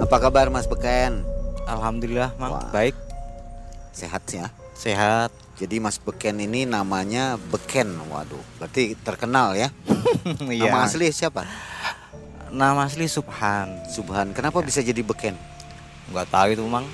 [0.00, 1.20] Apa kabar Mas Beken?
[1.68, 2.56] Alhamdulillah, Mang.
[2.56, 2.72] Wah.
[2.72, 2.96] Baik,
[3.92, 4.48] Sehat ya?
[4.72, 5.28] sehat.
[5.60, 8.00] Jadi Mas Beken ini namanya Beken.
[8.08, 9.68] Waduh, berarti terkenal ya.
[10.48, 10.72] Iya.
[10.72, 11.44] Nama asli siapa?
[12.48, 13.68] Nama asli Subhan.
[13.92, 14.32] Subhan.
[14.32, 15.36] Kenapa bisa jadi Beken?
[16.08, 16.88] Enggak tahu itu, Mang.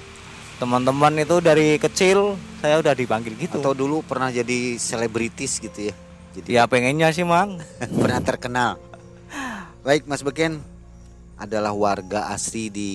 [0.59, 3.63] Teman-teman itu dari kecil saya udah dipanggil gitu.
[3.63, 5.95] Atau dulu pernah jadi selebritis gitu ya?
[6.35, 7.63] Jadi ya pengennya sih, Mang.
[8.03, 8.83] pernah terkenal.
[9.87, 10.59] Baik, Mas Beken
[11.37, 12.91] adalah warga asli di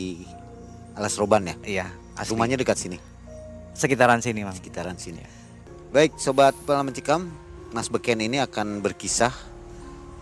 [0.93, 1.55] Alas Roban ya.
[1.61, 1.87] Iya,
[2.17, 2.33] asli.
[2.33, 2.97] Rumahnya dekat sini,
[3.73, 4.55] sekitaran sini, Mang.
[4.55, 5.21] sekitaran sini.
[5.91, 7.27] Baik, sobat pengalaman Cikam,
[7.71, 9.31] Mas Beken ini akan berkisah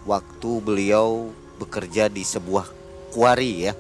[0.04, 2.66] waktu beliau bekerja di sebuah
[3.14, 3.74] kuari ya.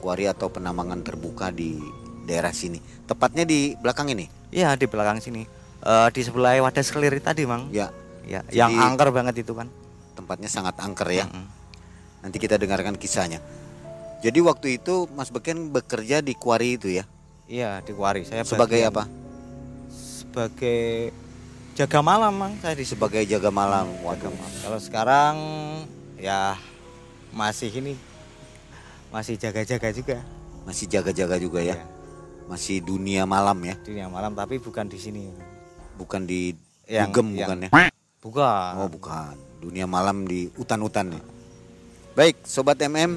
[0.00, 1.76] Kuari atau penambangan terbuka di
[2.24, 2.80] daerah sini.
[3.04, 4.24] Tepatnya di belakang ini.
[4.48, 5.44] Iya, di belakang sini.
[5.80, 7.68] Eh, di sebelah wadah sekelir tadi, Mang.
[7.68, 9.66] Ya, Ya, Jadi- yang angker banget itu kan.
[10.14, 11.24] tempatnya sangat angker ya.
[11.24, 11.46] Mm-mm.
[12.20, 13.40] Nanti kita dengarkan kisahnya.
[14.20, 17.08] Jadi waktu itu Mas Beken bekerja di kuari itu ya.
[17.48, 18.22] Iya, di kuari.
[18.22, 19.04] Saya Sebagai bagian- apa?
[19.90, 21.10] Sebagai
[21.72, 22.54] jaga malam, Mang.
[22.60, 23.88] Saya di Sebagai jaga malam.
[24.04, 24.30] Waduh.
[24.60, 25.34] Kalau sekarang
[26.14, 26.54] ya
[27.32, 27.96] masih ini
[29.08, 30.18] masih jaga-jaga juga
[30.62, 31.74] Masih jaga-jaga juga ya.
[31.74, 31.86] Iya.
[32.46, 33.74] Masih dunia malam ya.
[33.80, 35.32] dunia malam tapi bukan di sini.
[35.96, 36.52] Bukan di
[36.84, 37.70] Yang- dugem yang- bukan ya.
[38.20, 38.70] Bukan.
[38.76, 41.22] Oh bukan, dunia malam di hutan-hutan ya.
[42.12, 43.16] Baik, sobat MM,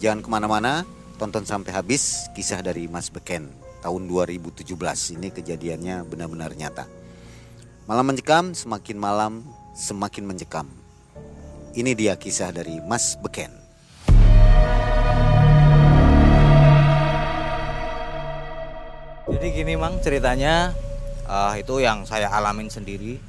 [0.00, 0.88] jangan ke mana-mana,
[1.20, 3.52] tonton sampai habis kisah dari Mas Beken
[3.84, 4.64] tahun 2017.
[5.20, 6.88] Ini kejadiannya benar-benar nyata.
[7.84, 9.44] Malam mencekam, semakin malam
[9.76, 10.64] semakin mencekam.
[11.76, 13.52] Ini dia kisah dari Mas Beken.
[19.28, 20.72] Jadi gini mang ceritanya
[21.28, 23.20] eh, itu yang saya alamin sendiri.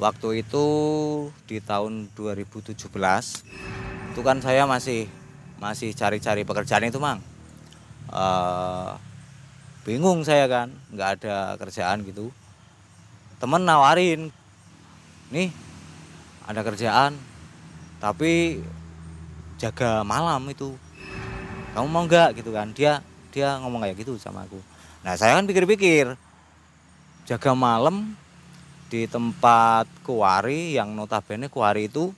[0.00, 0.64] Waktu itu
[1.44, 2.72] di tahun 2017
[4.16, 5.19] itu kan saya masih
[5.60, 7.20] masih cari-cari pekerjaan itu mang.
[8.10, 8.92] Eh,
[9.84, 12.32] bingung saya kan, nggak ada kerjaan gitu.
[13.38, 14.32] Temen nawarin,
[15.30, 15.52] nih
[16.48, 17.14] ada kerjaan,
[18.02, 18.64] tapi
[19.60, 20.74] jaga malam itu.
[21.76, 22.72] Kamu mau nggak gitu kan?
[22.74, 24.58] Dia dia ngomong kayak gitu sama aku.
[25.06, 26.18] Nah saya kan pikir-pikir
[27.30, 28.18] jaga malam
[28.90, 32.10] di tempat kuari yang notabene kuari itu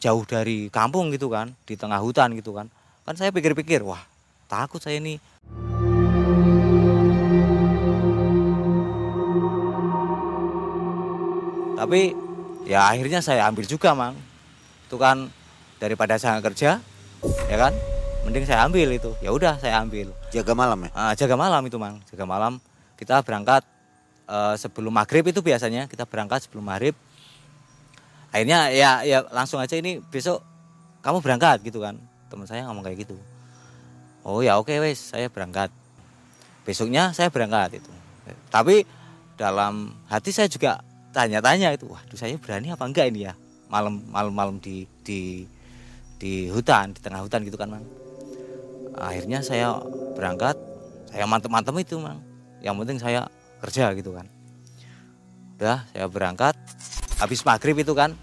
[0.00, 2.66] jauh dari kampung gitu kan, di tengah hutan gitu kan.
[3.04, 4.00] Kan saya pikir-pikir, wah
[4.48, 5.20] takut saya ini.
[11.76, 12.12] Tapi
[12.64, 14.16] ya akhirnya saya ambil juga mang.
[14.88, 15.30] Itu kan
[15.76, 16.80] daripada saya kerja,
[17.46, 17.72] ya kan,
[18.24, 19.12] mending saya ambil itu.
[19.20, 20.10] Ya udah saya ambil.
[20.32, 20.90] Jaga malam ya?
[20.96, 22.58] Ah, jaga malam itu mang jaga malam
[23.00, 23.64] kita berangkat
[24.28, 26.92] eh, sebelum maghrib itu biasanya kita berangkat sebelum maghrib
[28.30, 30.42] akhirnya ya ya langsung aja ini besok
[31.02, 31.98] kamu berangkat gitu kan.
[32.30, 33.16] Teman saya ngomong kayak gitu.
[34.22, 35.72] Oh ya oke wes saya berangkat.
[36.62, 37.90] Besoknya saya berangkat itu.
[38.52, 38.86] Tapi
[39.34, 43.34] dalam hati saya juga tanya-tanya itu waduh saya berani apa enggak ini ya?
[43.72, 45.48] Malam malam malam di di
[46.20, 47.86] di hutan di tengah hutan gitu kan mang.
[49.00, 49.80] Akhirnya saya
[50.14, 50.54] berangkat
[51.10, 52.20] saya mantep-mantep itu mang.
[52.60, 53.20] Yang penting saya
[53.64, 54.28] kerja gitu kan.
[55.56, 56.54] Udah saya berangkat
[57.20, 58.16] habis maghrib itu kan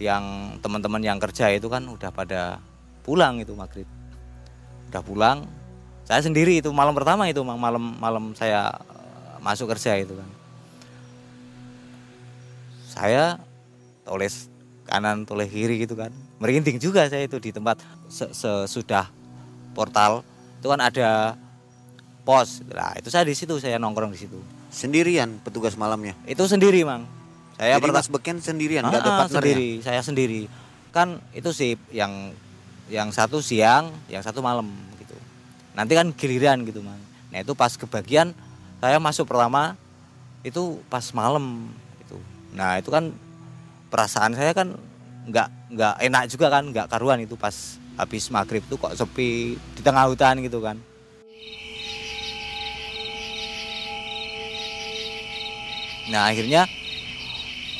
[0.00, 2.56] yang teman-teman yang kerja itu kan udah pada
[3.04, 3.84] pulang itu maghrib.
[4.88, 5.44] Udah pulang
[6.08, 10.28] saya sendiri itu malam pertama itu mang malam malam saya eh, masuk kerja itu kan.
[12.88, 13.36] Saya
[14.04, 14.48] toles
[14.88, 16.10] kanan toleh kiri gitu kan.
[16.40, 19.12] Merinding juga saya itu di tempat se- sesudah
[19.76, 20.24] portal.
[20.58, 21.36] Itu kan ada
[22.24, 22.64] pos.
[22.64, 24.40] Nah itu saya di situ saya nongkrong di situ.
[24.72, 26.16] Sendirian petugas malamnya.
[26.24, 27.04] itu sendiri mang
[27.62, 30.50] saya Jadi Mas Beken sendirian, nggak ada Ah, partner sendiri saya sendiri.
[30.90, 32.34] Kan itu sih yang
[32.90, 34.66] yang satu siang yang satu malam
[34.98, 35.14] gitu.
[35.78, 36.98] Nanti kan giliran gitu mang
[37.32, 38.36] nah itu pas kebagian
[38.76, 39.72] saya masuk pertama
[40.44, 42.20] itu pas malam itu
[42.52, 43.08] nah itu kan
[43.88, 44.76] perasaan saya kan
[45.24, 49.80] nggak nggak enak juga kan nggak karuan itu pas habis maghrib tuh kok sepi di
[49.80, 50.76] tengah hutan gitu kan.
[56.12, 56.66] Nah akhirnya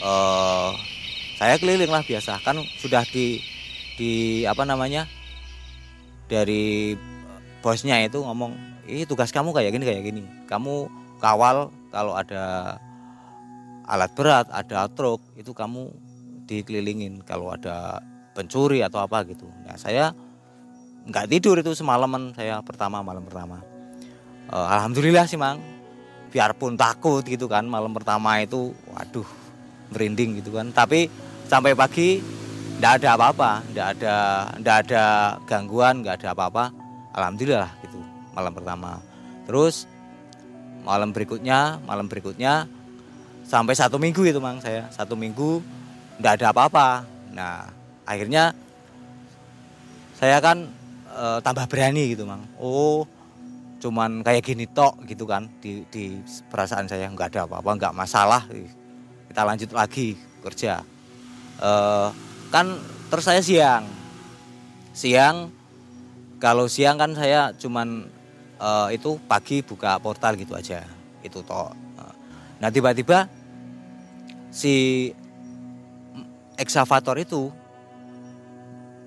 [0.03, 0.71] eh
[1.39, 2.43] saya keliling lah biasa.
[2.43, 3.43] Kan sudah di
[3.99, 5.07] di apa namanya
[6.31, 6.95] dari
[7.63, 8.55] bosnya itu ngomong
[8.87, 10.23] ini tugas kamu kayak gini kayak gini.
[10.47, 10.87] Kamu
[11.23, 12.77] kawal kalau ada
[13.87, 15.91] alat berat ada truk itu kamu
[16.47, 17.99] dikelilingin kalau ada
[18.35, 19.47] pencuri atau apa gitu.
[19.67, 20.15] Nah saya
[21.03, 23.59] nggak tidur itu semalaman saya pertama malam pertama.
[24.47, 25.59] Eh, alhamdulillah sih mang.
[26.33, 29.42] Biarpun takut gitu kan malam pertama itu waduh
[29.93, 30.73] merinding gitu kan.
[30.73, 31.07] Tapi
[31.47, 32.19] sampai pagi
[32.83, 34.15] ndak ada apa-apa ndak ada
[34.59, 35.05] ndak ada
[35.47, 36.65] gangguan nggak ada apa-apa.
[37.15, 38.01] Alhamdulillah gitu
[38.33, 38.99] malam pertama.
[39.47, 39.87] Terus
[40.83, 42.67] malam berikutnya malam berikutnya
[43.47, 44.89] sampai satu minggu itu mang saya.
[44.91, 45.63] Satu minggu
[46.19, 47.07] nggak ada apa-apa.
[47.31, 47.71] Nah
[48.09, 48.51] akhirnya
[50.19, 50.67] saya kan
[51.07, 52.43] e, tambah berani gitu mang.
[52.59, 53.07] Oh
[53.83, 58.47] cuman kayak gini tok gitu kan di, di perasaan saya nggak ada apa-apa nggak masalah
[59.33, 60.13] kita lanjut lagi
[60.45, 60.85] kerja.
[61.57, 61.71] E,
[62.53, 62.77] kan
[63.09, 63.89] terus saya siang.
[64.93, 65.49] Siang
[66.37, 68.13] kalau siang kan saya cuman
[68.61, 70.85] e, itu pagi buka portal gitu aja.
[71.25, 71.81] Itu tok
[72.63, 73.27] nah tiba-tiba
[74.55, 75.11] si
[76.55, 77.51] eksavator itu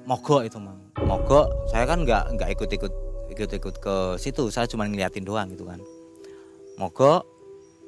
[0.09, 0.75] mogok itu mang.
[1.05, 2.93] Mogok saya kan nggak nggak ikut-ikut
[3.31, 4.49] ikut-ikut ke situ.
[4.49, 5.79] Saya cuma ngeliatin doang gitu kan.
[6.81, 7.23] Mogok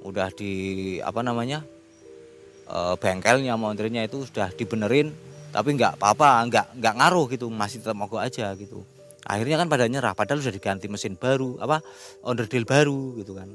[0.05, 0.53] udah di
[1.03, 1.65] apa namanya
[2.67, 5.15] e, bengkelnya montirnya itu sudah dibenerin
[5.49, 8.83] tapi nggak apa-apa nggak nggak ngaruh gitu masih tetap mogok aja gitu.
[9.27, 11.83] Akhirnya kan pada nyerah padahal sudah diganti mesin baru apa
[12.23, 13.49] onderdil baru gitu kan.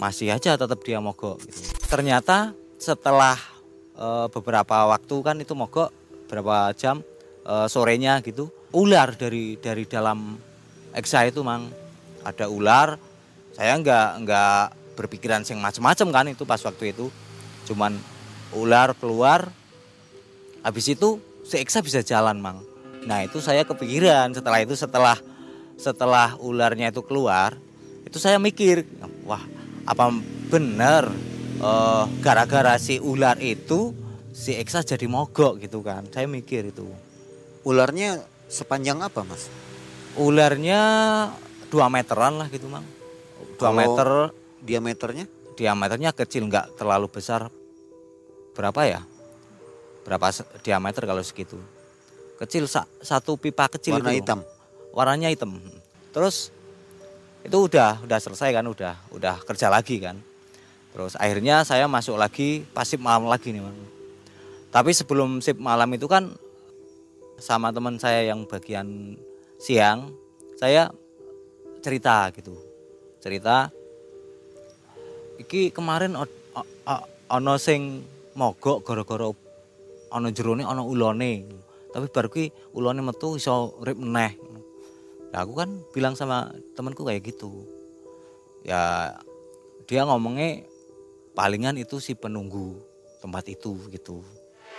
[0.00, 1.60] Masih aja tetap dia mogok gitu.
[1.90, 3.36] Ternyata setelah
[3.94, 5.92] e, beberapa waktu kan itu mogok
[6.30, 7.02] berapa jam
[7.44, 10.38] e, sorenya gitu ular dari dari dalam
[10.94, 11.68] eksa itu mang.
[12.20, 13.00] Ada ular
[13.56, 14.62] saya nggak nggak
[14.96, 17.08] berpikiran sing macem-macem kan itu pas waktu itu
[17.70, 17.94] cuman
[18.50, 19.54] ular keluar
[20.66, 22.66] habis itu si eksa bisa jalan mang.
[23.06, 24.34] Nah itu saya kepikiran.
[24.34, 25.16] Setelah itu setelah
[25.78, 27.56] setelah ularnya itu keluar
[28.04, 28.84] itu saya mikir
[29.24, 29.40] wah
[29.88, 30.12] apa
[30.52, 31.08] benar
[31.62, 33.94] uh, gara-gara si ular itu
[34.34, 36.04] si Eksa jadi mogok gitu kan.
[36.10, 36.84] Saya mikir itu.
[37.62, 39.46] Ularnya sepanjang apa mas?
[40.18, 40.80] Ularnya
[41.70, 42.84] dua meteran lah gitu mang.
[43.56, 44.34] Dua meter.
[44.60, 45.24] diameternya?
[45.56, 47.48] Diameternya kecil nggak terlalu besar
[48.56, 49.00] berapa ya?
[50.06, 50.32] Berapa
[50.64, 51.58] diameter kalau segitu?
[52.40, 52.64] Kecil
[53.04, 54.24] satu pipa kecil warna itu.
[54.24, 54.40] hitam.
[54.96, 55.60] Warnanya hitam.
[56.10, 56.50] Terus
[57.44, 60.16] itu udah udah selesai kan udah udah kerja lagi kan.
[60.90, 64.00] Terus akhirnya saya masuk lagi pasif malam lagi nih mang
[64.70, 66.30] tapi sebelum sip malam itu kan
[67.42, 69.18] sama teman saya yang bagian
[69.58, 70.14] siang,
[70.54, 70.94] saya
[71.82, 72.54] cerita gitu.
[73.18, 73.74] Cerita
[75.42, 76.14] iki kemarin
[77.26, 78.06] ono sing
[78.38, 79.30] mogok gara-gara
[80.10, 81.32] ono jerone ono ulone.
[81.90, 84.38] Tapi baru ki ulone metu iso urip meneh.
[85.30, 87.66] Nah, aku kan bilang sama temanku kayak gitu.
[88.66, 89.14] Ya
[89.90, 90.62] dia ngomongnya
[91.34, 92.78] palingan itu si penunggu
[93.18, 94.22] tempat itu gitu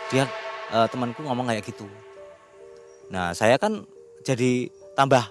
[0.07, 0.27] dia
[0.73, 1.87] uh, temanku ngomong kayak gitu
[3.11, 3.83] nah saya kan
[4.23, 5.23] jadi tambah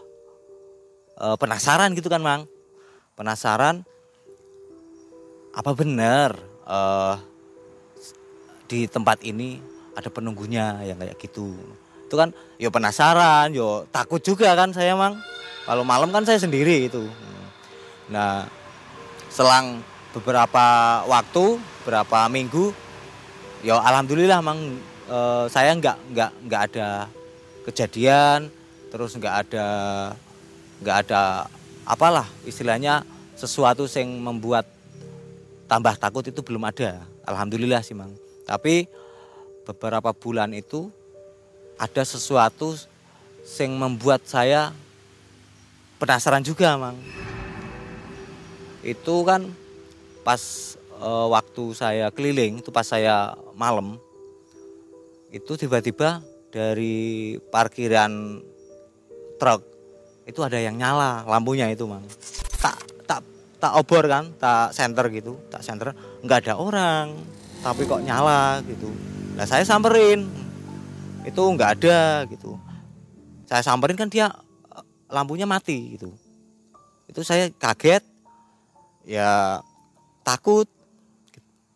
[1.16, 2.44] uh, penasaran gitu kan mang
[3.16, 3.84] penasaran
[5.50, 6.38] apa benar
[6.68, 7.16] uh,
[8.70, 9.58] di tempat ini
[9.98, 11.58] ada penunggunya yang kayak gitu.
[12.06, 15.18] Itu kan yo penasaran yo takut juga kan saya mang.
[15.66, 17.10] Kalau malam kan saya sendiri itu.
[18.06, 18.46] Nah
[19.26, 19.82] selang
[20.14, 20.66] beberapa
[21.10, 22.70] waktu beberapa minggu
[23.62, 25.18] ya alhamdulillah mang e,
[25.50, 26.88] saya nggak nggak nggak ada
[27.62, 28.50] kejadian
[28.90, 29.66] terus nggak ada
[30.82, 31.46] nggak ada
[31.86, 33.06] apalah istilahnya
[33.38, 34.66] sesuatu yang membuat
[35.66, 37.02] tambah takut itu belum ada.
[37.26, 38.10] Alhamdulillah sih mang
[38.50, 38.90] tapi
[39.62, 40.90] beberapa bulan itu
[41.78, 42.74] ada sesuatu
[43.62, 44.74] yang membuat saya
[46.02, 46.98] penasaran juga mang.
[48.82, 49.54] Itu kan
[50.26, 54.02] pas e, waktu saya keliling itu pas saya malam
[55.30, 56.18] itu tiba-tiba
[56.50, 58.42] dari parkiran
[59.38, 59.62] truk
[60.26, 62.02] itu ada yang nyala lampunya itu mang.
[62.58, 62.76] Tak
[63.06, 63.22] tak
[63.62, 65.94] tak obor kan tak center gitu tak center
[66.26, 67.14] nggak ada orang
[67.60, 68.88] tapi kok nyala gitu.
[69.36, 70.28] Nah saya samperin.
[71.24, 72.56] Itu nggak ada gitu.
[73.44, 74.32] Saya samperin kan dia
[75.12, 76.12] lampunya mati gitu.
[77.04, 78.04] Itu saya kaget
[79.04, 79.60] ya
[80.24, 80.68] takut.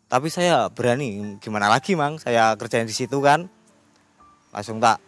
[0.05, 2.17] Tapi saya berani gimana lagi mang?
[2.17, 3.45] Saya kerjain di situ kan.
[4.49, 5.01] Langsung tak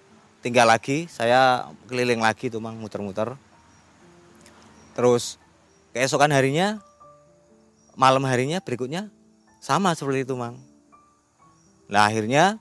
[0.46, 3.34] tinggal lagi saya keliling lagi tuh mang muter-muter.
[4.94, 5.42] Terus
[5.94, 6.82] keesokan harinya
[7.98, 9.10] malam harinya berikutnya
[9.62, 10.56] sama seperti itu mang.
[11.88, 12.60] Nah akhirnya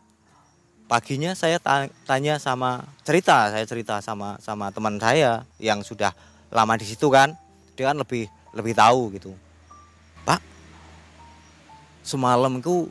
[0.87, 1.59] paginya saya
[2.07, 6.15] tanya sama cerita saya cerita sama sama teman saya yang sudah
[6.50, 7.35] lama di situ kan.
[7.76, 9.33] Dia kan lebih lebih tahu gitu.
[10.25, 10.41] Pak
[12.07, 12.88] semalam itu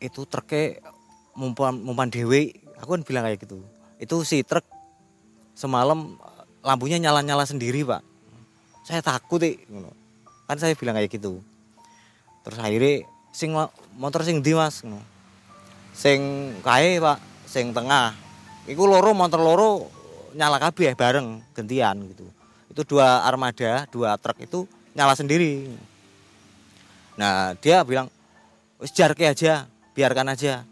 [0.00, 0.82] itu truknya
[1.32, 2.58] mumpan mumpan dewi.
[2.80, 3.60] Aku kan bilang kayak gitu.
[4.00, 4.64] Itu si truk
[5.56, 6.16] semalam
[6.60, 8.04] lampunya nyala nyala sendiri pak.
[8.84, 9.60] Saya takut eh.
[10.48, 11.40] kan saya bilang kayak gitu
[12.50, 13.54] terus akhirnya sing
[13.94, 14.82] motor sing di mas?
[15.94, 16.20] Sing
[16.66, 18.12] kae pak sing tengah.
[18.66, 19.86] Iku loro motor loro
[20.34, 22.26] nyala kabeh bareng gantian gitu.
[22.70, 24.66] Itu dua armada dua truk itu
[24.98, 25.70] nyala sendiri.
[27.14, 28.10] Nah dia bilang
[28.82, 30.66] jarke aja biarkan aja.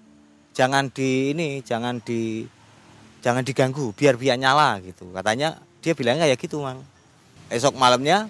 [0.58, 2.42] Jangan di ini jangan di
[3.22, 5.10] jangan diganggu biar biar nyala gitu.
[5.14, 6.82] Katanya dia bilangnya kayak gitu mang.
[7.50, 8.26] Esok malamnya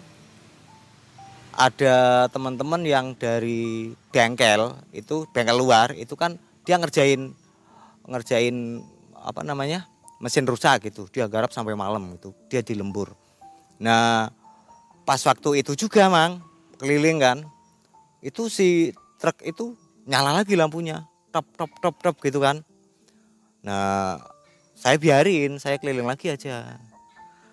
[1.58, 7.34] ada teman-teman yang dari bengkel itu bengkel luar itu kan dia ngerjain
[8.06, 8.86] ngerjain
[9.18, 9.90] apa namanya
[10.22, 11.10] mesin rusak gitu.
[11.10, 13.10] Dia garap sampai malam itu dia di lembur.
[13.82, 14.30] Nah
[15.02, 16.38] pas waktu itu juga mang
[16.78, 17.38] keliling kan
[18.22, 19.74] itu si truk itu
[20.06, 22.62] nyala lagi lampunya top top top top gitu kan.
[23.66, 24.22] Nah
[24.78, 26.78] saya biarin saya keliling lagi aja.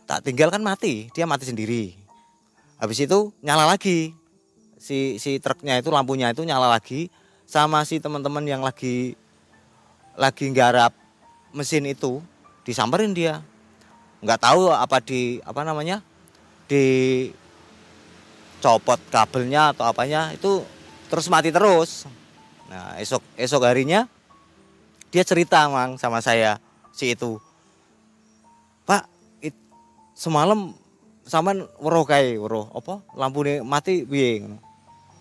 [0.05, 2.04] Tak tinggal kan mati dia mati sendiri
[2.79, 4.15] habis itu nyala lagi.
[4.75, 7.09] Si si truknya itu lampunya itu nyala lagi
[7.49, 9.17] sama si teman-teman yang lagi
[10.13, 10.93] lagi nggarap
[11.55, 12.21] mesin itu
[12.67, 13.41] disamperin dia.
[14.21, 16.05] Nggak tahu apa di apa namanya
[16.65, 16.83] di
[18.61, 20.65] copot kabelnya atau apanya itu
[21.09, 22.09] terus mati terus.
[22.69, 24.09] Nah esok esok harinya
[25.13, 26.57] dia cerita mang sama saya
[26.91, 27.37] si itu.
[28.85, 29.07] Pak
[29.41, 29.55] it,
[30.13, 30.73] semalam
[31.25, 33.01] sampean weruh kae weruh apa?
[33.17, 34.45] Lampune mati piye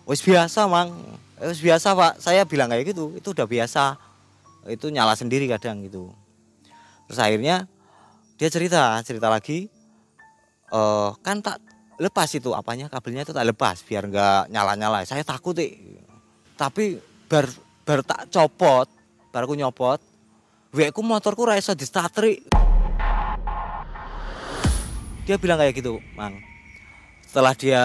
[0.05, 0.93] wis biasa mang.
[1.41, 2.21] Wis biasa pak.
[2.21, 3.99] Saya bilang kayak gitu itu udah biasa.
[4.69, 6.13] Itu nyala sendiri kadang gitu.
[7.09, 7.69] Terus akhirnya
[8.35, 9.71] dia cerita cerita lagi
[10.75, 11.63] uh, kan tak
[11.95, 15.71] lepas itu apanya kabelnya itu tak lepas biar nggak nyala nyala saya takut deh
[16.59, 16.99] tapi
[17.31, 17.47] bar
[17.87, 18.87] bar tak copot
[19.31, 19.99] baru aku nyopot
[20.75, 22.43] weku motorku ra iso di starteri
[25.25, 26.37] dia bilang kayak gitu mang
[27.25, 27.83] setelah dia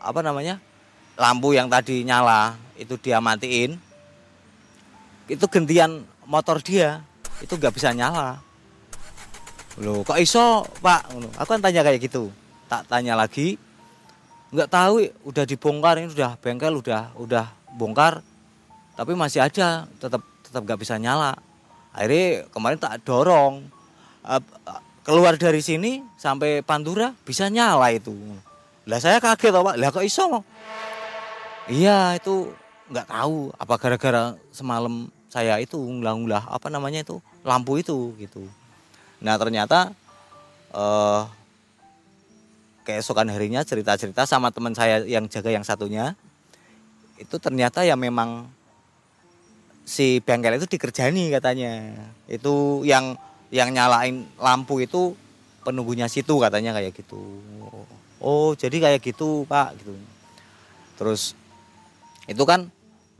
[0.00, 0.58] apa namanya
[1.20, 3.76] lampu yang tadi nyala itu dia matiin
[5.30, 7.06] itu gantian motor dia
[7.40, 8.42] itu nggak bisa nyala.
[9.80, 11.14] Loh, kok iso, Pak?
[11.40, 12.28] Aku kan tanya kayak gitu
[12.66, 13.56] tak tanya lagi.
[14.50, 17.46] Nggak tahu udah dibongkar ini udah bengkel udah udah
[17.78, 18.18] bongkar
[18.98, 21.38] tapi masih aja tetap tetap nggak bisa nyala.
[21.94, 23.70] Akhirnya kemarin tak dorong
[25.04, 28.12] keluar dari sini sampai Pantura bisa nyala itu.
[28.88, 29.74] Lah saya kaget pak.
[29.76, 30.44] Lah kok iso?
[31.70, 32.50] Iya itu
[32.90, 38.42] nggak tahu apa gara-gara semalam saya itu ngulah-ngulah apa namanya itu lampu itu gitu.
[39.22, 39.94] Nah ternyata
[40.74, 41.30] uh,
[42.82, 46.18] keesokan harinya cerita-cerita sama teman saya yang jaga yang satunya
[47.20, 48.50] itu ternyata ya memang
[49.86, 51.94] si bengkel itu dikerjani katanya.
[52.26, 53.14] Itu yang
[53.50, 55.18] yang nyalain lampu itu
[55.66, 57.20] penunggunya situ katanya kayak gitu.
[58.22, 59.94] Oh jadi kayak gitu pak gitu.
[60.96, 61.34] Terus
[62.30, 62.70] itu kan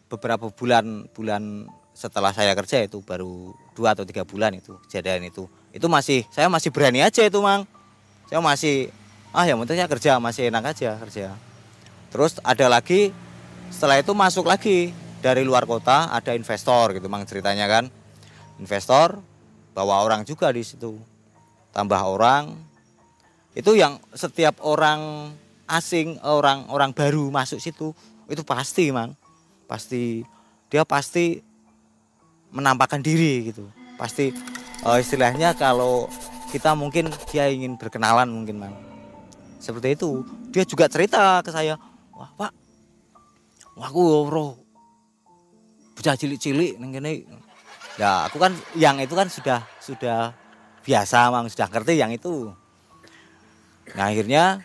[0.07, 5.51] beberapa bulan bulan setelah saya kerja itu baru dua atau tiga bulan itu kejadian itu.
[5.75, 7.67] Itu masih saya masih berani aja itu mang.
[8.31, 8.95] Saya masih
[9.35, 11.35] ah yang penting kerja masih enak aja kerja.
[12.11, 13.11] Terus ada lagi
[13.71, 14.91] setelah itu masuk lagi
[15.23, 17.85] dari luar kota ada investor gitu mang ceritanya kan.
[18.61, 19.30] Investor
[19.81, 21.01] bawa orang juga di situ.
[21.73, 22.53] Tambah orang.
[23.57, 25.33] Itu yang setiap orang
[25.65, 27.97] asing orang orang baru masuk situ
[28.29, 29.17] itu pasti mang.
[29.65, 30.21] Pasti
[30.69, 31.41] dia pasti
[32.53, 33.65] menampakkan diri gitu.
[33.97, 34.37] Pasti
[34.85, 36.07] uh, istilahnya kalau
[36.53, 38.75] kita mungkin dia ingin berkenalan mungkin mang.
[39.57, 40.21] Seperti itu.
[40.53, 41.81] Dia juga cerita ke saya
[42.21, 42.53] wah pak
[43.81, 44.53] aku roh
[45.97, 46.93] bocah cilik-cilik neng
[47.99, 50.37] ya aku kan yang itu kan sudah sudah
[50.85, 52.53] biasa mang sudah ngerti yang itu.
[53.97, 54.63] Nah akhirnya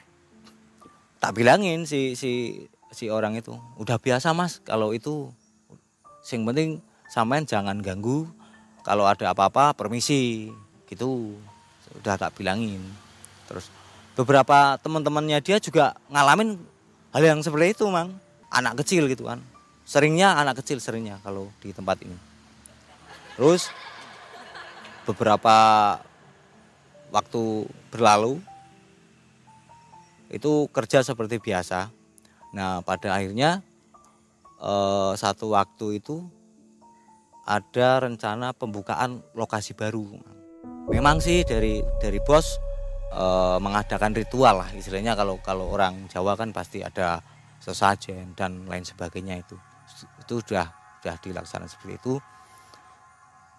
[1.18, 5.34] tak bilangin si si si orang itu udah biasa mas kalau itu
[6.22, 6.80] sing penting
[7.10, 8.30] samain jangan ganggu
[8.86, 10.54] kalau ada apa-apa permisi
[10.86, 11.34] gitu.
[11.96, 12.84] Udah tak bilangin.
[13.48, 13.72] Terus
[14.14, 16.60] beberapa teman-temannya dia juga ngalamin
[17.16, 18.14] hal yang seperti itu mang.
[18.54, 19.42] Anak kecil gitu kan.
[19.84, 22.35] Seringnya anak kecil seringnya kalau di tempat ini
[23.36, 23.70] terus
[25.06, 25.56] beberapa
[27.14, 28.42] waktu berlalu
[30.34, 31.94] itu kerja seperti biasa.
[32.58, 33.62] Nah pada akhirnya
[34.60, 36.26] eh, satu waktu itu
[37.46, 40.18] ada rencana pembukaan lokasi baru.
[40.90, 42.58] Memang sih dari dari bos
[43.14, 43.26] e,
[43.62, 45.14] mengadakan ritual lah istilahnya.
[45.14, 47.22] Kalau kalau orang Jawa kan pasti ada
[47.62, 49.58] sesajen dan lain sebagainya itu.
[50.26, 52.14] Itu sudah sudah dilaksanakan seperti itu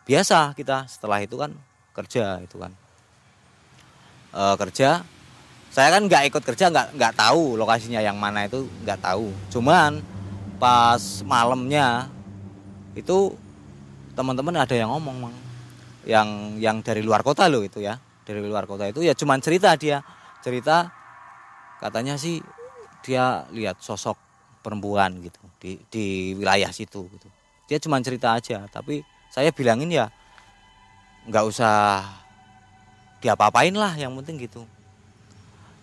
[0.07, 1.51] biasa kita setelah itu kan
[1.93, 2.73] kerja itu kan.
[4.31, 5.03] E, kerja
[5.75, 9.29] saya kan nggak ikut kerja nggak nggak tahu lokasinya yang mana itu nggak tahu.
[9.51, 10.01] Cuman
[10.57, 12.09] pas malamnya
[12.97, 13.35] itu
[14.17, 15.37] teman-teman ada yang ngomong mang.
[16.07, 16.29] Yang
[16.63, 19.03] yang dari luar kota loh itu ya dari luar kota itu.
[19.03, 20.01] Ya cuman cerita dia
[20.41, 20.89] cerita
[21.83, 22.39] katanya sih
[23.03, 24.17] dia lihat sosok
[24.63, 27.29] perempuan gitu di di wilayah situ gitu.
[27.67, 29.03] Dia cuma cerita aja tapi
[29.37, 30.09] saya bilangin ya
[31.29, 32.01] nggak usah
[33.21, 34.65] diapa-apain lah yang penting gitu.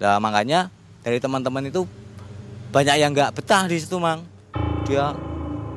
[0.01, 0.74] Nah makanya
[1.05, 1.86] dari teman-teman itu
[2.74, 4.25] banyak yang nggak betah di situ mang.
[4.89, 5.13] Dia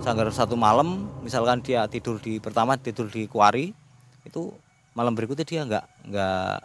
[0.00, 3.76] sanggar satu malam misalkan dia tidur di pertama tidur di kuari
[4.25, 4.56] itu
[4.97, 6.56] malam berikutnya dia nggak nggak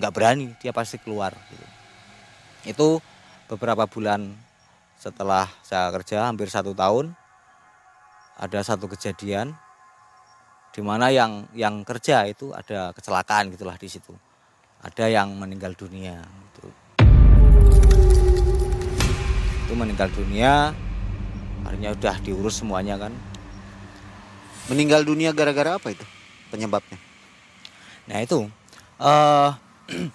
[0.00, 1.66] nggak berani dia pasti keluar gitu.
[2.64, 2.88] itu
[3.46, 4.32] beberapa bulan
[4.98, 7.12] setelah saya kerja hampir satu tahun
[8.40, 9.54] ada satu kejadian
[10.74, 14.10] di mana yang yang kerja itu ada kecelakaan gitulah di situ.
[14.82, 16.18] Ada yang meninggal dunia
[16.50, 16.66] gitu.
[19.64, 20.76] itu meninggal dunia
[21.64, 23.14] akhirnya udah diurus semuanya kan.
[24.66, 26.02] Meninggal dunia gara-gara apa itu
[26.50, 26.98] penyebabnya?
[28.10, 28.50] Nah itu
[28.98, 29.54] uh,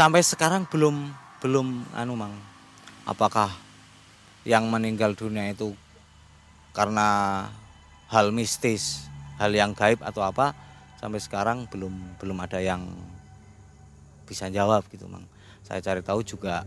[0.00, 1.12] sampai sekarang belum
[1.44, 2.32] belum anu mang.
[3.04, 3.52] Apakah
[4.48, 5.76] yang meninggal dunia itu
[6.72, 7.44] karena
[8.10, 9.06] hal mistis
[9.38, 10.52] hal yang gaib atau apa
[10.98, 12.84] sampai sekarang belum belum ada yang
[14.26, 15.24] bisa jawab gitu mang.
[15.64, 16.66] Saya cari tahu juga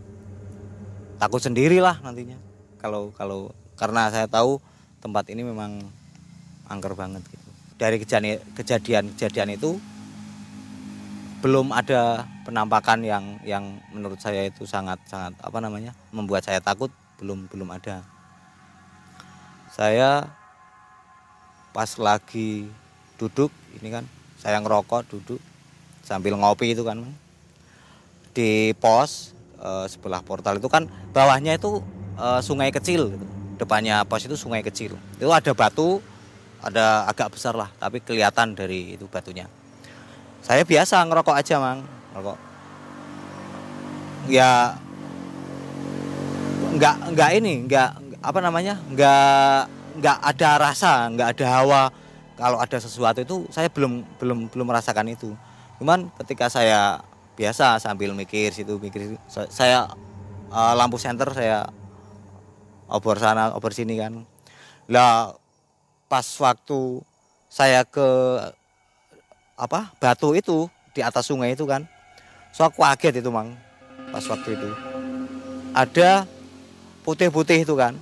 [1.20, 2.40] takut sendirilah nantinya.
[2.80, 4.58] Kalau kalau karena saya tahu
[5.04, 5.84] tempat ini memang
[6.66, 7.48] angker banget gitu.
[7.76, 9.76] Dari kejadian kejadian kejadian itu
[11.44, 16.88] belum ada penampakan yang yang menurut saya itu sangat sangat apa namanya membuat saya takut
[17.20, 18.00] belum belum ada.
[19.68, 20.24] Saya
[21.74, 22.70] pas lagi
[23.18, 23.50] duduk
[23.82, 24.06] ini kan
[24.38, 25.42] saya ngerokok duduk
[26.06, 27.02] sambil ngopi itu kan
[28.30, 31.82] di pos e, sebelah portal itu kan bawahnya itu
[32.14, 33.26] e, sungai kecil gitu.
[33.58, 34.94] depannya pos itu sungai kecil.
[35.18, 35.98] Itu ada batu
[36.62, 39.50] ada agak besar lah tapi kelihatan dari itu batunya.
[40.46, 41.82] Saya biasa ngerokok aja mang
[42.14, 42.38] ngerokok.
[44.30, 44.78] Ya
[46.74, 47.90] nggak nggak ini nggak
[48.22, 51.82] apa namanya nggak nggak ada rasa nggak ada hawa.
[52.34, 55.30] Kalau ada sesuatu itu saya belum belum belum merasakan itu.
[55.78, 56.98] Cuman ketika saya
[57.38, 59.16] biasa sambil mikir situ mikir situ,
[59.50, 59.86] saya
[60.50, 61.70] uh, lampu senter saya
[62.90, 64.26] obor sana obor sini kan.
[64.90, 65.38] Lah
[66.10, 67.02] pas waktu
[67.46, 68.08] saya ke
[69.54, 71.86] apa batu itu di atas sungai itu kan.
[72.50, 73.54] So aku kaget itu mang
[74.10, 74.70] pas waktu itu.
[75.74, 76.26] Ada
[77.06, 77.94] putih-putih itu kan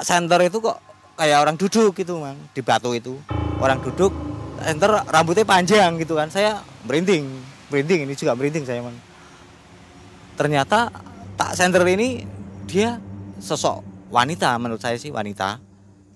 [0.00, 0.80] tak center itu kok
[1.12, 2.40] kayak orang duduk gitu mang.
[2.56, 3.20] Di batu itu.
[3.60, 4.08] Orang duduk
[4.56, 6.32] center rambutnya panjang gitu kan.
[6.32, 7.28] Saya merinding.
[7.68, 8.96] Merinding ini juga merinding saya mang.
[10.40, 10.88] Ternyata
[11.36, 12.24] tak center ini
[12.64, 12.96] dia
[13.44, 15.60] sosok wanita menurut saya sih wanita.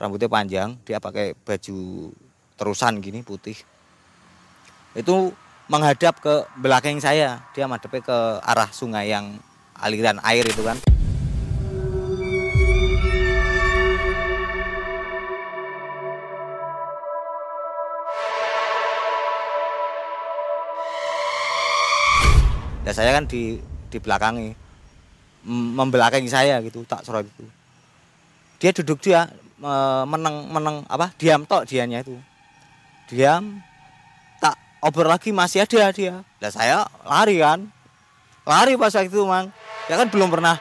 [0.00, 2.08] Rambutnya panjang dia pakai baju
[2.56, 3.60] terusan gini putih.
[4.96, 5.36] Itu
[5.68, 7.44] menghadap ke belakang saya.
[7.52, 9.36] Dia madepnya ke arah sungai yang
[9.76, 10.80] aliran air itu kan
[22.84, 24.52] ya saya kan di di belakangi
[25.44, 27.44] membelakangi saya gitu tak sorot itu.
[28.60, 29.28] Dia duduk dia
[30.04, 32.16] meneng meneng apa diam tok dianya itu.
[33.08, 33.60] Diam
[34.40, 36.24] tak obrol lagi masih ada dia.
[36.40, 37.68] Lah saya lari kan.
[38.44, 39.48] Lari pas waktu itu mang.
[39.88, 40.56] Ya kan belum pernah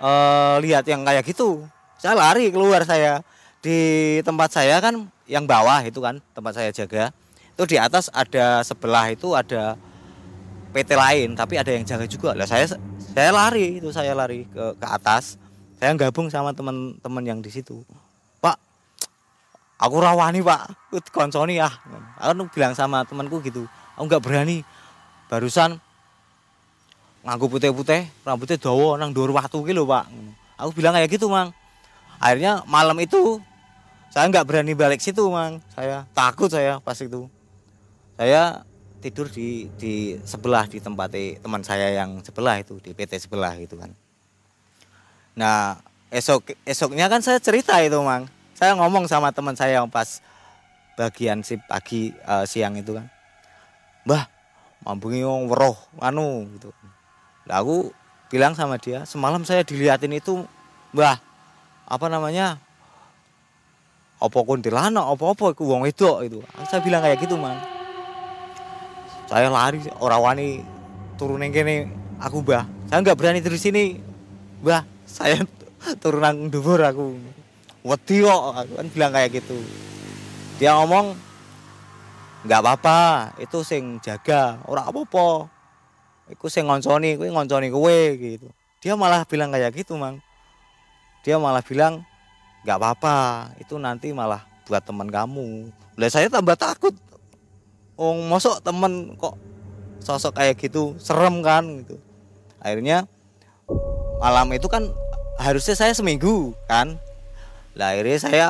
[0.00, 1.64] uh, lihat yang kayak gitu.
[1.96, 3.24] Saya lari keluar saya.
[3.60, 7.12] Di tempat saya kan yang bawah itu kan tempat saya jaga.
[7.56, 9.76] Itu di atas ada sebelah itu ada
[10.70, 12.30] PT lain tapi ada yang jaga juga.
[12.32, 12.70] Lah saya
[13.14, 15.36] saya lari itu saya lari ke ke atas.
[15.80, 17.82] Saya gabung sama teman-teman yang di situ.
[18.38, 18.56] Pak
[19.80, 20.70] aku rawani pak.
[21.10, 21.70] Konsoni ya
[22.20, 23.66] aku bilang sama temanku gitu.
[23.98, 24.62] Aku nggak berani.
[25.30, 25.78] Barusan
[27.20, 30.06] ngaku putih-putih rambutnya dawa nang dor waktu gitu pak.
[30.60, 31.50] Aku bilang kayak gitu mang.
[32.20, 33.40] Akhirnya malam itu
[34.12, 35.58] saya nggak berani balik situ mang.
[35.72, 37.26] Saya takut saya pas itu.
[38.20, 38.60] Saya
[39.00, 41.10] tidur di di sebelah di tempat
[41.40, 43.90] teman saya yang sebelah itu di PT sebelah gitu kan.
[45.34, 45.80] Nah
[46.12, 50.20] esok esoknya kan saya cerita itu mang, saya ngomong sama teman saya yang pas
[51.00, 53.08] bagian si pagi uh, siang itu kan,
[54.04, 54.28] mbah
[54.84, 56.68] mambungi wong weroh anu gitu.
[57.48, 57.88] Nah, aku
[58.28, 60.44] bilang sama dia semalam saya diliatin itu
[60.92, 61.18] mbah
[61.88, 62.60] apa namanya
[64.20, 67.79] opo kuntilanak opo opo wong itu itu saya bilang kayak gitu mang
[69.30, 70.48] saya lari orang wani
[71.14, 71.86] turun yang
[72.18, 74.02] aku bah saya nggak berani terus sini.
[74.58, 75.46] Bah saya
[76.02, 77.14] turunan dubur aku.
[77.86, 79.54] Wedi aku kan bilang kayak gitu.
[80.58, 81.14] Dia ngomong
[82.42, 82.98] nggak apa-apa
[83.38, 85.46] itu sing jaga ora apa-apa.
[86.34, 88.50] Iku sing ngonconi kuwi ngonconi kowe gitu.
[88.82, 90.18] Dia malah bilang kayak gitu mang.
[91.22, 92.02] Dia malah bilang
[92.66, 93.16] nggak apa-apa
[93.62, 95.70] itu nanti malah buat teman kamu.
[95.94, 96.98] Lah saya tambah takut
[98.00, 99.36] oh mosok temen kok
[100.00, 100.96] sosok kayak gitu?
[100.96, 102.00] Serem kan gitu.
[102.56, 103.04] Akhirnya
[104.24, 104.88] malam itu kan
[105.36, 106.96] harusnya saya seminggu kan.
[107.76, 108.46] Lah akhirnya saya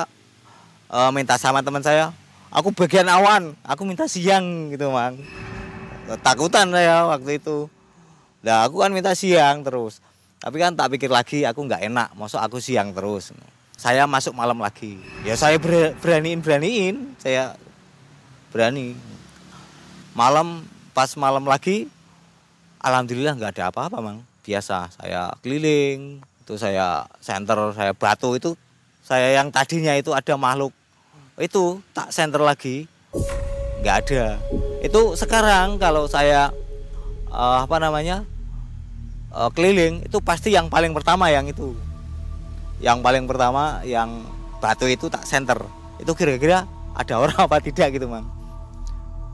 [0.86, 2.14] uh, minta sama teman saya
[2.54, 5.18] aku bagian awan aku minta siang gitu mang.
[6.22, 7.66] Takutan saya waktu itu.
[8.46, 9.98] Lah aku kan minta siang terus.
[10.40, 13.34] Tapi kan tak pikir lagi aku nggak enak masuk aku siang terus.
[13.74, 15.02] Saya masuk malam lagi.
[15.26, 15.58] Ya saya
[15.98, 17.58] beraniin beraniin saya
[18.50, 18.98] berani
[20.14, 21.86] malam pas malam lagi
[22.82, 24.18] alhamdulillah nggak ada apa-apa mang.
[24.40, 28.56] Biasa saya keliling itu saya center saya batu itu
[29.04, 30.74] saya yang tadinya itu ada makhluk.
[31.38, 32.88] Itu tak center lagi.
[33.84, 34.24] Nggak ada.
[34.82, 36.50] Itu sekarang kalau saya
[37.30, 38.24] uh, apa namanya
[39.32, 41.76] uh, keliling itu pasti yang paling pertama yang itu.
[42.80, 44.24] Yang paling pertama yang
[44.60, 45.60] batu itu tak center
[46.00, 46.64] itu kira-kira
[46.96, 48.39] ada orang apa tidak gitu mang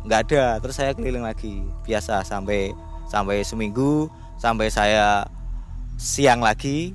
[0.06, 0.44] nggak ada.
[0.62, 1.66] Terus saya keliling lagi.
[1.82, 2.72] Biasa sampai
[3.10, 5.26] sampai seminggu sampai saya
[5.96, 6.94] siang lagi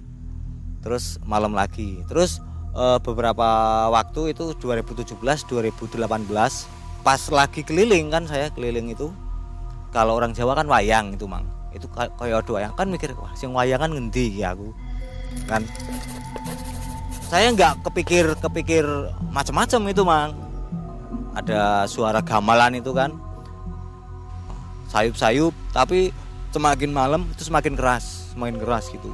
[0.81, 2.01] terus malam lagi.
[2.09, 2.41] Terus
[2.73, 3.47] e, beberapa
[3.91, 6.01] waktu itu 2017 2018
[7.01, 9.09] pas lagi keliling kan saya keliling itu
[9.91, 11.45] kalau orang Jawa kan wayang itu mang.
[11.71, 12.73] Itu kayak wayang.
[12.75, 14.71] Kan mikir wah sing wayang kan ngendi ya aku?
[15.47, 15.63] Kan.
[17.31, 18.83] Saya nggak kepikir kepikir
[19.31, 20.50] macam-macam itu mang
[21.35, 23.15] ada suara gamelan itu kan.
[24.91, 26.11] Sayup-sayup tapi
[26.51, 29.11] semakin malam itu semakin keras semakin keras gitu.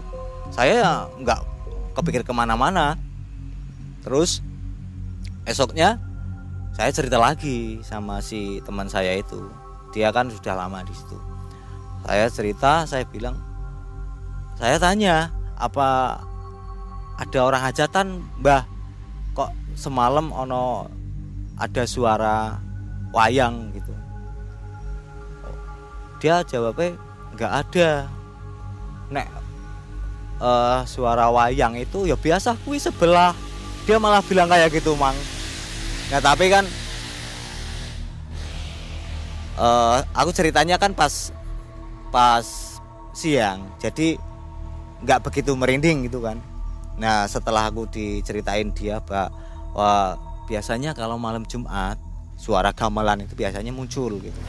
[0.53, 1.41] Saya nggak
[1.97, 2.95] kepikir ke mana-mana.
[4.05, 4.39] Terus
[5.43, 5.97] esoknya
[6.77, 9.49] saya cerita lagi sama si teman saya itu.
[9.91, 11.17] Dia kan sudah lama di situ.
[12.05, 13.35] Saya cerita saya bilang
[14.55, 16.21] saya tanya apa
[17.17, 18.63] ada orang hajatan mbah?
[19.33, 20.89] Kok semalam ono
[21.57, 22.61] ada suara
[23.09, 23.93] wayang gitu.
[26.21, 26.97] Dia jawabnya
[27.33, 27.89] nggak ada.
[29.09, 29.27] Nek
[30.37, 33.33] uh, suara wayang itu ya biasa kui sebelah.
[33.89, 35.17] Dia malah bilang kayak gitu mang.
[36.13, 36.63] Ya tapi kan
[39.57, 41.33] uh, aku ceritanya kan pas
[42.13, 42.45] pas
[43.17, 43.65] siang.
[43.81, 44.17] Jadi
[45.01, 46.37] nggak begitu merinding gitu kan.
[46.97, 50.17] Nah setelah aku diceritain dia bahwa
[50.47, 51.99] biasanya kalau malam Jumat
[52.39, 54.41] suara gamelan itu biasanya muncul gitu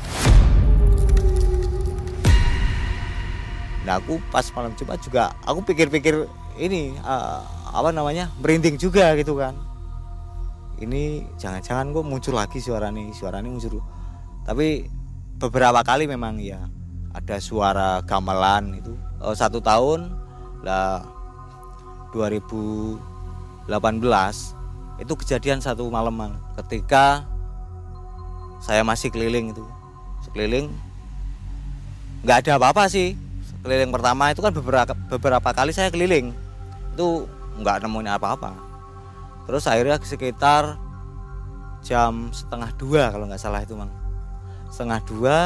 [3.88, 6.28] Nah aku pas malam Jumat juga aku pikir-pikir
[6.60, 7.40] ini uh,
[7.72, 9.56] apa namanya merinding juga gitu kan.
[10.76, 13.80] Ini jangan-jangan kok muncul lagi suara nih suara ini muncul.
[14.44, 14.84] Tapi
[15.40, 16.68] beberapa kali memang ya
[17.16, 18.92] ada suara gamelan itu
[19.24, 20.12] uh, satu tahun
[20.60, 21.00] lah
[22.12, 23.00] 2018
[24.98, 27.22] itu kejadian satu malam ketika
[28.58, 29.64] saya masih keliling itu.
[30.26, 30.70] Sekeliling
[32.26, 33.14] nggak ada apa-apa sih.
[33.62, 36.34] Keliling pertama itu kan beberapa beberapa kali saya keliling.
[36.94, 37.30] Itu
[37.62, 38.54] nggak nemuin apa-apa.
[39.46, 40.76] Terus akhirnya sekitar
[41.86, 43.90] jam setengah dua kalau nggak salah itu mang.
[44.68, 45.36] Setengah dua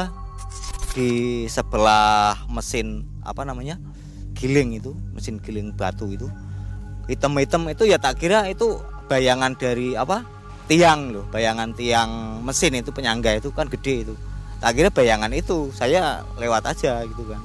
[0.93, 3.81] di sebelah mesin apa namanya
[4.37, 6.25] giling itu mesin giling batu itu.
[7.05, 10.25] Hitam-hitam itu ya tak kira itu bayangan dari apa?
[10.63, 14.15] Tiang loh bayangan tiang mesin itu penyangga itu kan gede itu.
[14.63, 17.41] Tak kira bayangan itu saya lewat aja gitu kan.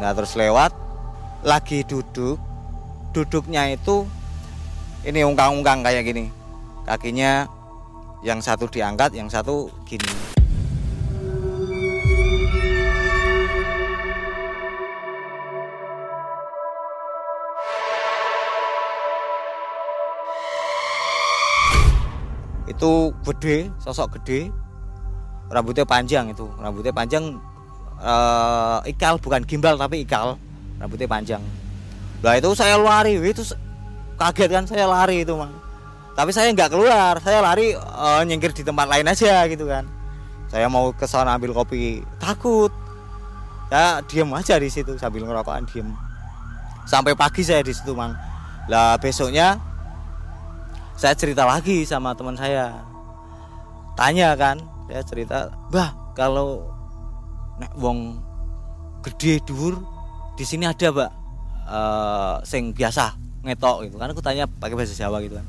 [0.00, 0.72] Nah terus lewat
[1.44, 2.40] lagi duduk
[3.12, 4.08] duduknya itu
[5.04, 6.32] ini ungkang-ungkang kayak gini.
[6.88, 7.46] Kakinya
[8.24, 10.06] yang satu diangkat yang satu gini
[22.82, 24.50] itu gede sosok gede.
[25.54, 26.50] Rambutnya panjang itu.
[26.58, 27.38] Rambutnya panjang
[28.02, 30.34] uh, ikal bukan gimbal tapi ikal.
[30.82, 31.38] Rambutnya panjang.
[32.26, 33.22] Lah itu saya lari.
[33.22, 33.46] Itu
[34.18, 35.54] kaget kan saya lari itu mang.
[36.18, 37.22] Tapi saya nggak keluar.
[37.22, 39.86] Saya lari uh, nyingkir di tempat lain aja gitu kan.
[40.50, 42.02] Saya mau ke sana ambil kopi.
[42.18, 42.74] Takut.
[43.70, 45.86] Ya diem aja di situ sambil ngerokokan diem.
[46.82, 48.18] Sampai pagi saya di situ mang.
[48.66, 49.70] Lah besoknya
[50.96, 52.84] saya cerita lagi sama teman saya.
[53.92, 54.56] Tanya kan
[54.88, 56.68] saya cerita bah kalau
[57.60, 58.20] nek wong
[59.04, 59.76] gede dur
[60.36, 61.10] di sini ada mbak
[61.68, 63.12] uh, sing biasa
[63.44, 64.08] ngetok gitu kan.
[64.12, 65.46] Aku tanya pakai bahasa Jawa gitu kan.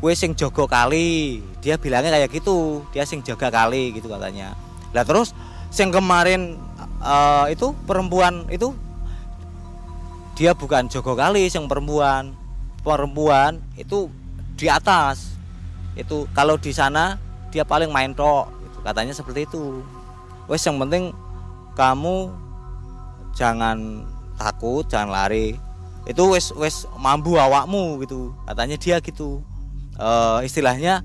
[0.00, 1.40] Kue sing jogo kali.
[1.60, 4.56] Dia bilangnya kayak gitu dia sing jaga kali gitu katanya.
[4.96, 5.32] Lah terus
[5.72, 6.56] sing kemarin
[7.00, 8.72] uh, itu perempuan itu
[10.36, 12.32] dia bukan jogo kali sing perempuan.
[12.80, 14.08] Perempuan itu
[14.60, 15.40] di atas.
[15.96, 17.16] Itu kalau di sana
[17.48, 18.78] dia paling main tok gitu.
[18.84, 19.80] katanya seperti itu.
[20.44, 21.16] Wes yang penting
[21.72, 22.28] kamu
[23.32, 24.04] jangan
[24.36, 25.56] takut jangan lari.
[26.04, 28.36] Itu wes wes mampu awakmu gitu.
[28.44, 29.40] Katanya dia gitu.
[29.96, 31.00] Uh, istilahnya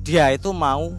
[0.00, 0.96] dia itu mau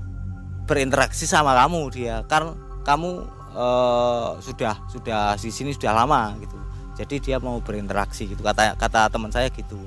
[0.70, 2.22] berinteraksi sama kamu dia.
[2.30, 2.54] Kan
[2.86, 3.26] kamu
[3.58, 6.58] uh, sudah sudah di sini sudah lama gitu.
[7.02, 8.42] Jadi dia mau berinteraksi gitu.
[8.46, 9.82] Kata kata teman saya gitu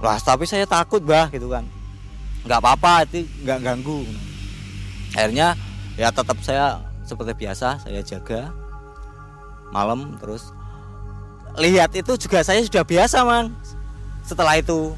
[0.00, 1.64] lah tapi saya takut bah gitu kan.
[2.44, 4.04] Nggak apa-apa itu nggak ganggu.
[5.16, 5.56] Akhirnya
[5.96, 8.52] ya tetap saya seperti biasa saya jaga.
[9.72, 10.52] Malam terus.
[11.56, 13.48] Lihat itu juga saya sudah biasa man.
[14.22, 14.92] Setelah itu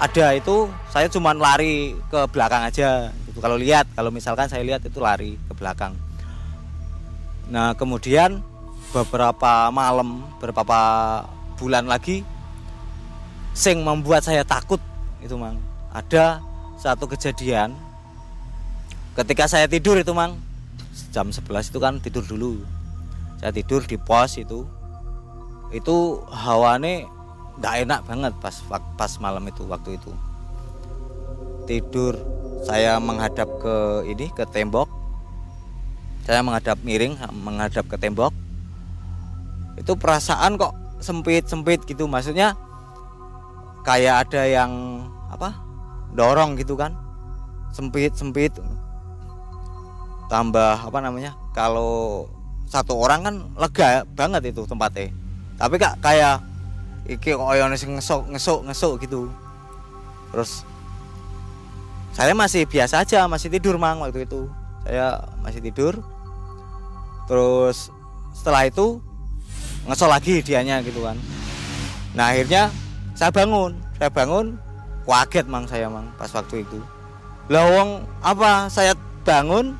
[0.00, 3.12] ada itu saya cuma lari ke belakang aja.
[3.28, 3.38] Gitu.
[3.44, 5.92] Kalau lihat kalau misalkan saya lihat itu lari ke belakang.
[7.52, 8.40] Nah kemudian
[8.96, 10.80] beberapa malam beberapa
[11.60, 12.24] bulan lagi
[13.54, 14.78] sing membuat saya takut
[15.20, 15.58] itu mang.
[15.90, 16.38] Ada
[16.78, 17.74] satu kejadian
[19.18, 20.38] ketika saya tidur itu mang.
[21.10, 22.62] Jam 11 itu kan tidur dulu.
[23.42, 24.66] Saya tidur di pos itu.
[25.70, 27.06] Itu hawane
[27.58, 28.56] nggak enak banget pas
[28.94, 30.10] pas malam itu waktu itu.
[31.66, 32.14] Tidur
[32.62, 34.86] saya menghadap ke ini ke tembok.
[36.26, 38.30] Saya menghadap miring menghadap ke tembok.
[39.78, 42.06] Itu perasaan kok sempit sempit gitu.
[42.06, 42.54] Maksudnya
[43.86, 44.72] kayak ada yang
[45.30, 45.54] apa
[46.14, 46.94] dorong gitu kan.
[47.70, 48.52] Sempit sempit.
[50.30, 52.26] Tambah apa namanya kalau
[52.70, 55.10] satu orang kan lega banget itu tempatnya.
[55.58, 56.38] Tapi kak kayak
[57.10, 59.26] iki oyone sing ngesuk ngesuk ngesuk gitu.
[60.30, 60.62] Terus
[62.14, 64.46] saya masih biasa aja masih tidur mang waktu itu.
[64.86, 65.98] Saya masih tidur.
[67.26, 67.90] Terus
[68.34, 69.02] setelah itu
[69.90, 71.18] ngesok lagi dianya gitu kan.
[72.14, 72.70] Nah akhirnya
[73.20, 74.56] saya bangun saya bangun
[75.04, 76.80] kaget mang saya mang pas waktu itu.
[77.52, 78.96] Lawang apa saya
[79.28, 79.76] bangun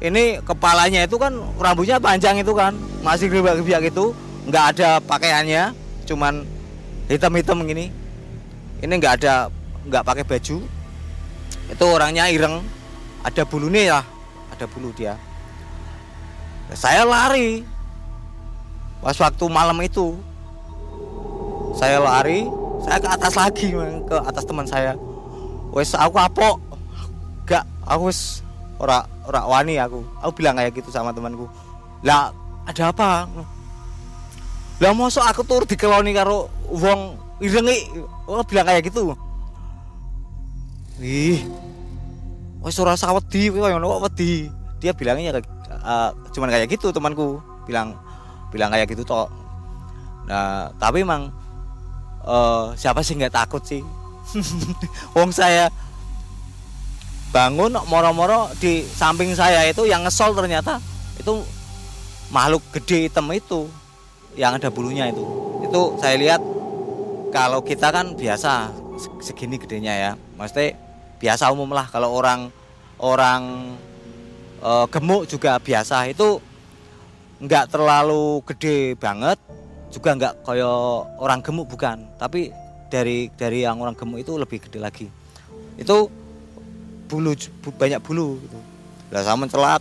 [0.00, 2.72] ini kepalanya itu kan rambutnya panjang itu kan
[3.04, 4.16] masih gebak-gebak itu
[4.48, 5.76] nggak ada pakaiannya
[6.08, 6.48] cuman
[7.12, 7.92] hitam-hitam gini.
[8.80, 9.52] Ini nggak ada
[9.92, 10.56] nggak pakai baju.
[11.68, 12.64] Itu orangnya ireng
[13.20, 14.00] ada bulu nih ya
[14.48, 15.20] ada bulu dia.
[16.72, 17.68] Saya lari.
[19.04, 20.16] Pas waktu malam itu
[21.76, 22.48] saya lari
[22.80, 23.68] saya ke atas lagi
[24.08, 24.96] ke atas teman saya.
[25.76, 26.56] Wes aku apa
[27.44, 28.40] gak aku wes
[28.80, 30.00] ora ora wani aku.
[30.24, 31.44] Aku bilang kayak gitu sama temanku.
[32.00, 32.32] Lah
[32.64, 33.28] ada apa?
[34.80, 37.92] Lah mosok aku tur dikeloni karo wong irengi
[38.24, 39.12] oh bilang kayak gitu?
[41.04, 41.44] Ih
[42.64, 44.48] wis ora usah wedi kowe kok wedi?
[44.80, 45.40] Dia bilangnya
[45.84, 47.40] uh, cuman kayak gitu temanku.
[47.68, 47.98] Bilang
[48.54, 49.28] bilang kayak gitu toh
[50.26, 51.30] nah tapi emang
[52.26, 53.80] uh, siapa sih nggak takut sih?
[55.16, 55.70] Wong saya
[57.30, 60.78] bangun moro-moro di samping saya itu yang ngesol ternyata
[61.18, 61.42] itu
[62.30, 63.70] makhluk gede hitam itu
[64.36, 65.24] yang ada bulunya itu.
[65.64, 66.42] Itu saya lihat
[67.32, 68.70] kalau kita kan biasa
[69.22, 70.12] segini gedenya ya.
[70.36, 70.76] Maksudnya
[71.16, 72.52] biasa umum lah kalau orang
[73.00, 73.74] orang
[74.60, 76.06] e, gemuk juga biasa.
[76.12, 76.40] Itu
[77.40, 79.40] nggak terlalu gede banget
[79.96, 80.76] juga nggak kayak
[81.16, 82.04] orang gemuk bukan.
[82.20, 82.52] Tapi
[82.92, 85.08] dari dari yang orang gemuk itu lebih gede lagi.
[85.80, 86.12] Itu
[87.08, 87.32] bulu
[87.80, 88.60] banyak bulu gitu.
[89.08, 89.80] Lah sama mencelat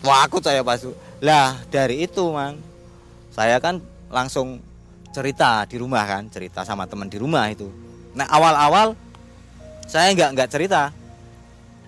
[0.00, 0.80] wah aku saya pas
[1.20, 2.56] lah dari itu mang.
[3.28, 4.62] Saya kan langsung
[5.12, 7.68] cerita di rumah kan cerita sama teman di rumah itu.
[8.16, 8.96] Nah awal-awal
[9.84, 10.88] saya nggak nggak cerita.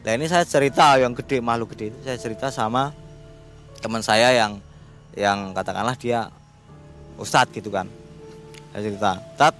[0.04, 1.98] Nah ini saya cerita yang gede makhluk gede itu.
[2.04, 2.92] Saya cerita sama
[3.80, 4.60] teman saya yang
[5.16, 6.28] yang katakanlah dia
[7.20, 7.88] ustadz gitu kan.
[8.72, 9.12] Saya cerita.
[9.36, 9.54] Tat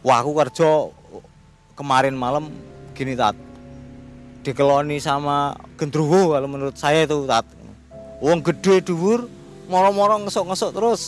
[0.00, 0.88] wah aku kerja
[1.76, 2.48] kemarin malam
[2.96, 3.36] gini tat.
[4.40, 7.44] Dikeloni sama gendruwo kalau menurut saya itu tat.
[8.20, 9.28] Wong gede dhuwur
[9.68, 11.02] moro-moro ngesok-ngesok terus.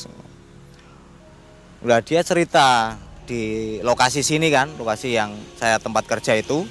[1.83, 6.65] Udah dia cerita di lokasi sini kan lokasi yang saya tempat kerja itu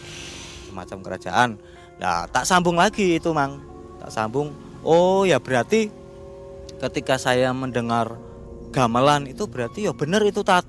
[0.69, 1.50] semacam kerajaan.
[2.00, 3.62] Nah tak sambung lagi itu mang.
[4.02, 4.54] Tak sambung.
[4.82, 5.93] Oh ya berarti
[6.82, 8.17] ketika saya mendengar
[8.71, 10.65] gamelan itu berarti ya bener itu tat.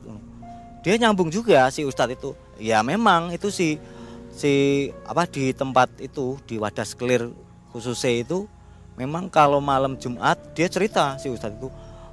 [0.82, 2.34] Dia nyambung juga si ustadz itu.
[2.58, 3.78] Ya memang itu si
[4.34, 4.52] si
[5.06, 7.28] apa di tempat itu di wadah clear
[7.70, 8.48] khususnya itu
[8.96, 11.68] memang kalau malam Jumat dia cerita si Ustadz itu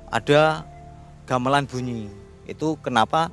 [0.07, 0.63] ada
[1.27, 2.07] gamelan bunyi.
[2.47, 3.29] Itu kenapa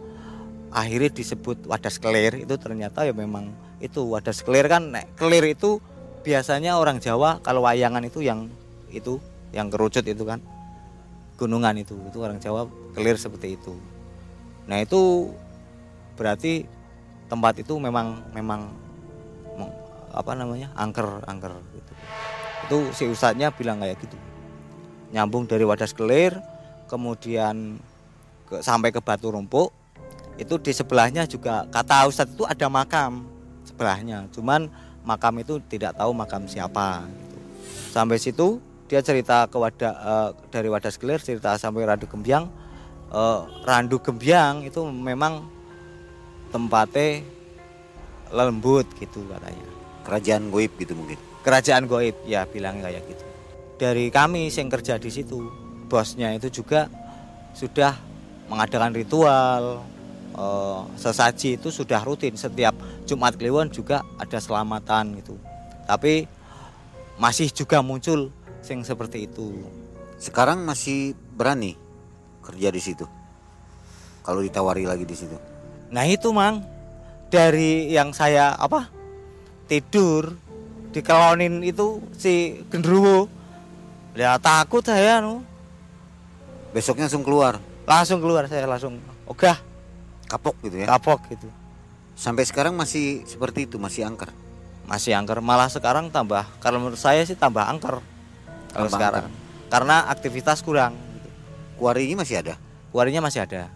[0.74, 5.78] akhirnya disebut wadas kelir itu ternyata ya memang itu wadas kelir kan kelir itu
[6.26, 8.50] biasanya orang Jawa kalau wayangan itu yang
[8.90, 9.22] itu
[9.54, 10.42] yang kerucut itu kan
[11.36, 11.94] gunungan itu.
[12.08, 13.76] Itu orang Jawa kelir seperti itu.
[14.66, 15.30] Nah itu
[16.16, 16.66] berarti
[17.30, 18.72] tempat itu memang memang
[20.16, 21.92] apa namanya angker angker gitu.
[22.66, 24.16] Itu si ustadznya bilang kayak gitu.
[25.12, 26.34] Nyambung dari wadas kelir
[26.88, 27.78] kemudian
[28.48, 29.70] ke, sampai ke batu rumpuk
[30.36, 33.28] itu di sebelahnya juga kata ustadz itu ada makam
[33.68, 34.24] sebelahnya.
[34.32, 34.72] Cuman
[35.06, 37.36] makam itu tidak tahu makam siapa gitu.
[37.94, 42.66] sampai situ dia cerita ke wadah eh, dari wadas kelir cerita sampai randu gembyang
[43.06, 45.46] Eh, randu gembyang itu memang
[46.50, 47.22] tempatnya
[48.34, 49.66] lembut gitu katanya.
[50.02, 51.18] Kerajaan goib gitu mungkin.
[51.46, 53.24] kerajaan goib ya bilangnya kayak gitu.
[53.78, 55.46] Dari kami yang kerja di situ
[55.86, 56.90] bosnya itu juga
[57.54, 57.94] sudah
[58.50, 59.86] mengadakan ritual
[60.34, 62.34] eh, sesaji itu sudah rutin.
[62.34, 62.74] Setiap
[63.06, 65.38] Jumat Kliwon juga ada selamatan gitu.
[65.86, 66.26] Tapi
[67.22, 68.34] masih juga muncul
[68.70, 69.66] yang seperti itu.
[70.16, 71.76] Sekarang masih berani
[72.42, 73.06] kerja di situ.
[74.22, 75.36] Kalau ditawari lagi di situ.
[75.90, 76.62] nah itu mang.
[77.26, 78.86] Dari yang saya apa
[79.66, 80.38] tidur
[80.94, 83.26] dikelonin itu si gendruwo.
[84.16, 85.44] Ya takut saya nu
[86.72, 88.96] Besoknya langsung keluar, langsung keluar saya langsung
[89.28, 89.60] ogah.
[90.26, 90.86] Kapok gitu ya.
[90.90, 91.48] kapok gitu.
[92.16, 94.32] Sampai sekarang masih seperti itu, masih angker.
[94.86, 95.42] masih angker.
[95.42, 97.98] Malah sekarang tambah kalau menurut saya sih tambah angker
[98.76, 99.24] kalau sekarang
[99.66, 101.28] karena aktivitas kurang gitu.
[101.76, 102.54] Kuarinya masih ada,
[102.92, 103.68] kuarinya masih ada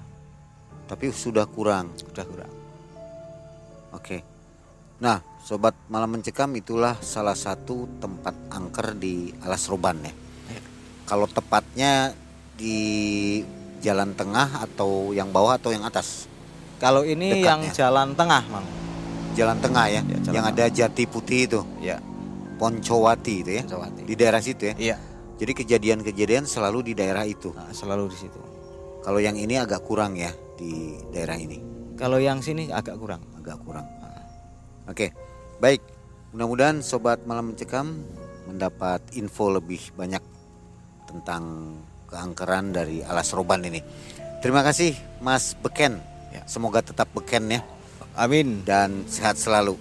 [0.90, 1.94] tapi sudah kurang.
[2.10, 2.52] udah kurang
[3.90, 4.22] Oke.
[5.02, 10.14] Nah, sobat malam mencekam itulah salah satu tempat angker di Alas Roban ya.
[10.14, 10.62] Iya.
[11.10, 12.14] Kalau tepatnya
[12.54, 12.78] di
[13.82, 16.30] jalan tengah atau yang bawah atau yang atas?
[16.80, 17.44] kalau ini Dekatnya.
[17.44, 18.64] yang jalan tengah mang
[19.36, 22.00] Jalan tengah ya, Ya, jalan yang ada jati putih itu, ya
[22.60, 23.62] Poncowati itu ya.
[23.64, 24.74] Jawa Di daerah situ ya.
[24.76, 24.96] iya
[25.40, 27.56] Jadi kejadian-kejadian selalu di daerah itu.
[27.56, 28.36] nah, selalu di situ
[29.00, 30.28] Kalau yang ini agak kurang ya
[30.60, 31.56] di daerah ini,
[31.96, 33.88] kalau yang sini agak kurang agak kurang.
[34.84, 35.16] Oke,
[35.56, 35.80] baik.
[36.36, 37.96] Mudah-mudahan sobat malam mencekam
[38.44, 40.20] mendapat info lebih banyak
[41.08, 41.74] tentang
[42.12, 43.80] keangkeran dari Alas Roban ini.
[44.44, 44.92] Terima kasih
[45.24, 45.96] Mas Beken.
[46.28, 46.44] Ya.
[46.44, 47.64] Semoga tetap beken ya
[48.18, 49.78] amin dan sehat selalu.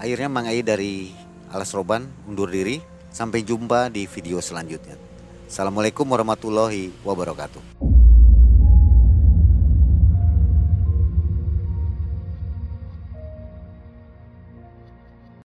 [0.00, 1.12] Akhirnya Mang Ai dari
[1.52, 2.80] Alas Roban undur diri.
[3.12, 4.96] Sampai jumpa di video selanjutnya.
[5.44, 7.91] Assalamualaikum warahmatullahi wabarakatuh.